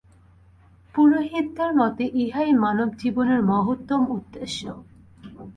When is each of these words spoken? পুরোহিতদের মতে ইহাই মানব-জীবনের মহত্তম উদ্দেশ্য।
পুরোহিতদের 0.95 1.71
মতে 1.73 2.03
ইহাই 2.15 2.51
মানব-জীবনের 2.55 3.41
মহত্তম 3.43 4.01
উদ্দেশ্য। 4.09 4.61